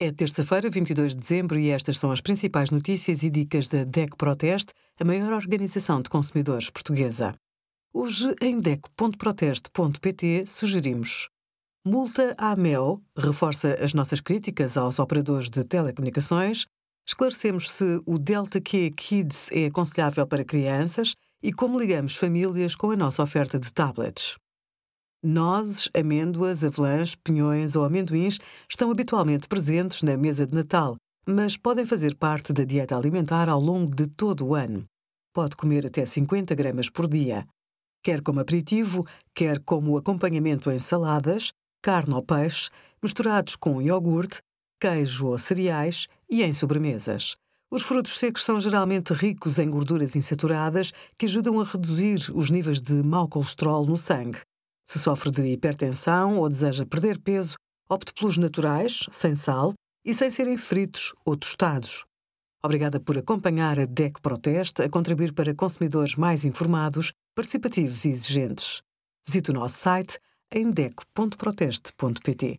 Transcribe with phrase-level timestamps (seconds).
[0.00, 4.14] É terça-feira, 22 de dezembro, e estas são as principais notícias e dicas da DEC
[4.16, 7.34] Proteste, a maior organização de consumidores portuguesa.
[7.92, 11.28] Hoje, em DEC.proteste.pt, sugerimos
[11.84, 16.66] multa à MEL, reforça as nossas críticas aos operadores de telecomunicações,
[17.04, 22.92] esclarecemos se o Delta Q Kids é aconselhável para crianças e como ligamos famílias com
[22.92, 24.36] a nossa oferta de tablets.
[25.22, 28.38] Nozes, amêndoas, avelãs, pinhões ou amendoins
[28.70, 30.94] estão habitualmente presentes na mesa de Natal,
[31.26, 34.84] mas podem fazer parte da dieta alimentar ao longo de todo o ano.
[35.34, 37.44] Pode comer até 50 gramas por dia.
[38.00, 39.04] Quer como aperitivo,
[39.34, 41.50] quer como acompanhamento em saladas,
[41.82, 42.70] carne ou peixe,
[43.02, 44.38] misturados com iogurte,
[44.80, 47.34] queijo ou cereais e em sobremesas.
[47.72, 52.80] Os frutos secos são geralmente ricos em gorduras insaturadas que ajudam a reduzir os níveis
[52.80, 54.38] de mau colesterol no sangue.
[54.88, 57.56] Se sofre de hipertensão ou deseja perder peso,
[57.90, 62.06] opte pelos naturais, sem sal e sem serem fritos ou tostados.
[62.64, 68.80] Obrigada por acompanhar a DEC Proteste a contribuir para consumidores mais informados, participativos e exigentes.
[69.26, 70.18] Visite o nosso site
[70.50, 72.58] em dec.proteste.pt.